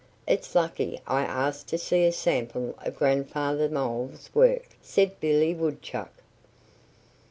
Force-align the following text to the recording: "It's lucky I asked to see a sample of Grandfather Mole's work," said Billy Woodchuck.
"It's 0.27 0.55
lucky 0.55 0.99
I 1.05 1.21
asked 1.21 1.67
to 1.67 1.77
see 1.77 2.05
a 2.05 2.11
sample 2.11 2.73
of 2.79 2.95
Grandfather 2.95 3.69
Mole's 3.69 4.31
work," 4.33 4.69
said 4.81 5.19
Billy 5.19 5.53
Woodchuck. 5.53 6.09